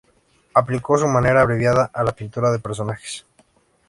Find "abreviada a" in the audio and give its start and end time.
1.43-2.03